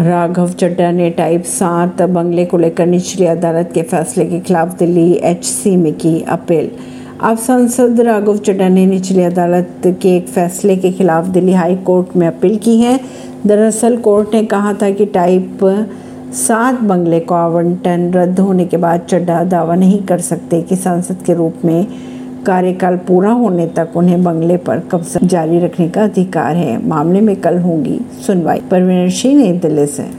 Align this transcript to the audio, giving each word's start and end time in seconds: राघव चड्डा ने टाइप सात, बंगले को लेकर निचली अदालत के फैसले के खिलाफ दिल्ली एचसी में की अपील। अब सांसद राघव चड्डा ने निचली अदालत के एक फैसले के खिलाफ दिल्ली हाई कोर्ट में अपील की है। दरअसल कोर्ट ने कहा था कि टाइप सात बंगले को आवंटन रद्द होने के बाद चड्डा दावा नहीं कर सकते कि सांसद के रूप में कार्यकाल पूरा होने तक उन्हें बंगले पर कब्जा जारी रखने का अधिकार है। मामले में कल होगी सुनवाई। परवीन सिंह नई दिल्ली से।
राघव 0.00 0.50
चड्डा 0.50 0.90
ने 0.90 1.08
टाइप 1.10 1.42
सात, 1.44 2.02
बंगले 2.02 2.44
को 2.44 2.58
लेकर 2.58 2.86
निचली 2.86 3.26
अदालत 3.26 3.70
के 3.74 3.82
फैसले 3.82 4.24
के 4.24 4.38
खिलाफ 4.40 4.78
दिल्ली 4.78 5.12
एचसी 5.12 5.76
में 5.76 5.92
की 5.92 6.22
अपील। 6.22 6.70
अब 7.22 7.38
सांसद 7.38 8.00
राघव 8.00 8.36
चड्डा 8.36 8.68
ने 8.68 8.86
निचली 8.86 9.22
अदालत 9.22 9.82
के 10.02 10.16
एक 10.16 10.28
फैसले 10.28 10.76
के 10.76 10.92
खिलाफ 10.92 11.26
दिल्ली 11.26 11.52
हाई 11.52 11.76
कोर्ट 11.76 12.16
में 12.16 12.26
अपील 12.26 12.56
की 12.56 12.78
है। 12.80 12.98
दरअसल 13.46 13.96
कोर्ट 13.96 14.34
ने 14.34 14.44
कहा 14.44 14.72
था 14.72 14.90
कि 14.90 15.06
टाइप 15.06 15.58
सात 16.34 16.80
बंगले 16.80 17.20
को 17.20 17.34
आवंटन 17.34 18.10
रद्द 18.14 18.40
होने 18.40 18.64
के 18.64 18.76
बाद 18.76 19.00
चड्डा 19.00 19.44
दावा 19.44 19.74
नहीं 19.74 20.02
कर 20.02 20.20
सकते 20.20 20.62
कि 20.62 20.76
सांसद 20.76 21.22
के 21.26 21.34
रूप 21.34 21.64
में 21.64 21.86
कार्यकाल 22.46 22.96
पूरा 22.96 23.30
होने 23.30 23.66
तक 23.66 23.88
उन्हें 23.96 24.24
बंगले 24.24 24.56
पर 24.56 24.78
कब्जा 24.78 25.26
जारी 25.26 25.58
रखने 25.58 25.88
का 25.88 26.04
अधिकार 26.04 26.56
है। 26.56 26.86
मामले 26.86 27.20
में 27.20 27.36
कल 27.36 27.58
होगी 27.58 28.00
सुनवाई। 28.26 28.60
परवीन 28.70 29.10
सिंह 29.10 29.42
नई 29.42 29.52
दिल्ली 29.52 29.86
से। 29.86 30.10